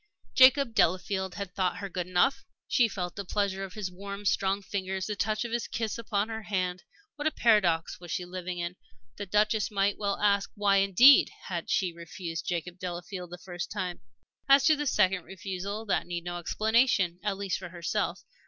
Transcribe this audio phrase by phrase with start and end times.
[0.33, 2.43] Jacob Delafield had thought her good enough!
[2.67, 5.99] She still felt the pressure of his warm, strong fingers, the touch of his kiss
[5.99, 6.81] upon her hand.
[7.17, 8.77] What a paradox was she living in!
[9.17, 13.99] The Duchess might well ask: why, indeed, had she refused Jacob Delafield that first time?
[14.49, 18.23] As to the second refusal, that needed no explanation, at least for herself.